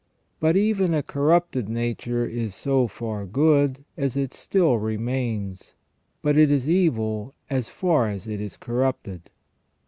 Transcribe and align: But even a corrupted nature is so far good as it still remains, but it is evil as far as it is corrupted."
But 0.39 0.57
even 0.57 0.95
a 0.95 1.03
corrupted 1.03 1.69
nature 1.69 2.25
is 2.25 2.55
so 2.55 2.87
far 2.87 3.27
good 3.27 3.85
as 3.95 4.17
it 4.17 4.33
still 4.33 4.79
remains, 4.79 5.75
but 6.23 6.35
it 6.35 6.49
is 6.49 6.67
evil 6.67 7.35
as 7.51 7.69
far 7.69 8.09
as 8.09 8.25
it 8.25 8.41
is 8.41 8.57
corrupted." 8.57 9.29